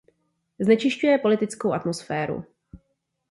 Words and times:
Znečišťuje 0.59 1.17
politickou 1.21 1.73
atmosféru. 1.77 2.41